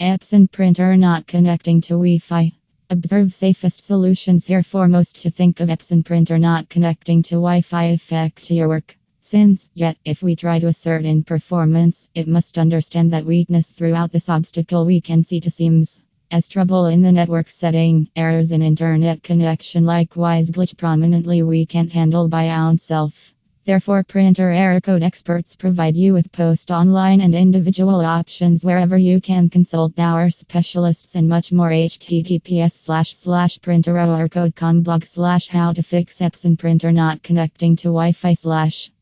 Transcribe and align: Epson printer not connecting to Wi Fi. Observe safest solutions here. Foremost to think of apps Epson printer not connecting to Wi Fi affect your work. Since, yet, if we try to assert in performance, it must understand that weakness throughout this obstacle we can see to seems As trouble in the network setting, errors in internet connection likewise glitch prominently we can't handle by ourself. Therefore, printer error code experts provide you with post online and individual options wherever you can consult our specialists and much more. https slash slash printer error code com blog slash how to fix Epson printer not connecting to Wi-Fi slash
Epson 0.00 0.48
printer 0.48 0.96
not 0.96 1.26
connecting 1.26 1.80
to 1.80 1.94
Wi 1.94 2.18
Fi. 2.18 2.52
Observe 2.88 3.34
safest 3.34 3.82
solutions 3.82 4.46
here. 4.46 4.62
Foremost 4.62 5.22
to 5.22 5.30
think 5.30 5.58
of 5.58 5.68
apps 5.68 5.90
Epson 5.90 6.04
printer 6.04 6.38
not 6.38 6.68
connecting 6.68 7.20
to 7.24 7.34
Wi 7.34 7.62
Fi 7.62 7.86
affect 7.86 8.48
your 8.48 8.68
work. 8.68 8.96
Since, 9.20 9.68
yet, 9.74 9.96
if 10.04 10.22
we 10.22 10.36
try 10.36 10.60
to 10.60 10.68
assert 10.68 11.04
in 11.04 11.24
performance, 11.24 12.06
it 12.14 12.28
must 12.28 12.58
understand 12.58 13.12
that 13.12 13.26
weakness 13.26 13.72
throughout 13.72 14.12
this 14.12 14.28
obstacle 14.28 14.86
we 14.86 15.00
can 15.00 15.24
see 15.24 15.40
to 15.40 15.50
seems 15.50 16.00
As 16.30 16.48
trouble 16.48 16.86
in 16.86 17.02
the 17.02 17.10
network 17.10 17.48
setting, 17.48 18.08
errors 18.14 18.52
in 18.52 18.62
internet 18.62 19.24
connection 19.24 19.84
likewise 19.84 20.50
glitch 20.50 20.76
prominently 20.76 21.42
we 21.42 21.66
can't 21.66 21.90
handle 21.90 22.28
by 22.28 22.50
ourself. 22.50 23.27
Therefore, 23.68 24.02
printer 24.02 24.50
error 24.50 24.80
code 24.80 25.02
experts 25.02 25.54
provide 25.54 25.94
you 25.94 26.14
with 26.14 26.32
post 26.32 26.70
online 26.70 27.20
and 27.20 27.34
individual 27.34 28.00
options 28.00 28.64
wherever 28.64 28.96
you 28.96 29.20
can 29.20 29.50
consult 29.50 29.98
our 29.98 30.30
specialists 30.30 31.16
and 31.16 31.28
much 31.28 31.52
more. 31.52 31.68
https 31.68 32.72
slash 32.72 33.14
slash 33.14 33.60
printer 33.60 33.98
error 33.98 34.26
code 34.26 34.56
com 34.56 34.80
blog 34.80 35.04
slash 35.04 35.48
how 35.48 35.74
to 35.74 35.82
fix 35.82 36.20
Epson 36.20 36.58
printer 36.58 36.90
not 36.90 37.22
connecting 37.22 37.76
to 37.76 37.88
Wi-Fi 37.88 38.32
slash 38.32 38.90